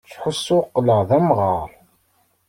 Ttḥussuɣ 0.05 0.63
qqleɣ 0.73 1.01
d 1.07 1.11
amɣaṛ. 1.17 1.67